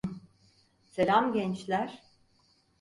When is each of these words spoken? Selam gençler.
Selam 0.91 1.33
gençler. 1.33 2.03